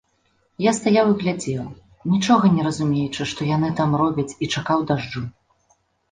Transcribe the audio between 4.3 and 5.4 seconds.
і чакаў дажджу.